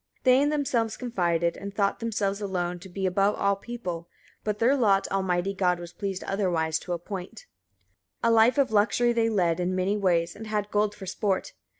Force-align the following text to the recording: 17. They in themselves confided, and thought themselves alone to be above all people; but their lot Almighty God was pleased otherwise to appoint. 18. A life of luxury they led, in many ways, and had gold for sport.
17. 0.23 0.23
They 0.23 0.41
in 0.41 0.49
themselves 0.49 0.97
confided, 0.97 1.55
and 1.55 1.75
thought 1.75 1.99
themselves 1.99 2.41
alone 2.41 2.79
to 2.79 2.89
be 2.89 3.05
above 3.05 3.35
all 3.35 3.55
people; 3.55 4.09
but 4.43 4.57
their 4.57 4.75
lot 4.75 5.07
Almighty 5.11 5.53
God 5.53 5.79
was 5.79 5.93
pleased 5.93 6.23
otherwise 6.23 6.79
to 6.79 6.93
appoint. 6.93 7.45
18. 8.23 8.31
A 8.31 8.31
life 8.31 8.57
of 8.57 8.71
luxury 8.71 9.13
they 9.13 9.29
led, 9.29 9.59
in 9.59 9.75
many 9.75 9.95
ways, 9.97 10.35
and 10.35 10.47
had 10.47 10.71
gold 10.71 10.95
for 10.95 11.05
sport. 11.05 11.53